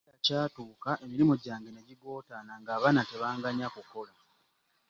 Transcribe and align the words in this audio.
Ekiseera 0.09 0.21
kyatuuka 0.25 0.91
emirimu 1.03 1.33
gyange 1.43 1.69
ne 1.71 1.81
gigootaana 1.87 2.53
ng'abaana 2.61 3.01
tebanganya 3.09 3.67
kukola. 3.75 4.13